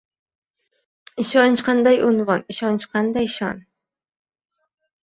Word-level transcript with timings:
Ishonch 1.25 1.63
qanday 1.67 2.01
unvon, 2.09 2.43
Ishonch 2.55 2.89
qanday 2.97 3.31
shon 3.39 3.65